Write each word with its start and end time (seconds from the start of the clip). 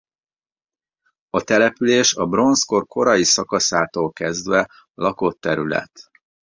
A 1.29 1.43
település 1.43 2.13
a 2.15 2.25
bronzkor 2.27 2.87
korai 2.87 3.23
szakaszától 3.23 4.11
kezdve 4.11 4.71
lakott 4.93 5.39
terület. 5.39 5.91